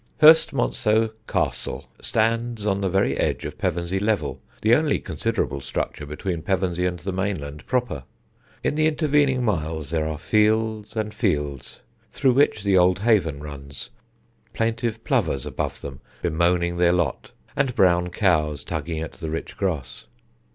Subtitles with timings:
[0.19, 6.41] Hurstmonceux Castle stands on the very edge of Pevensey Level, the only considerable structure between
[6.41, 8.05] Pevensey and the main land proper.
[8.63, 13.91] In the intervening miles there are fields and fields, through which the Old Haven runs,
[14.55, 20.07] plaintive plovers above them bemoaning their lot, and brown cows tugging at the rich grass.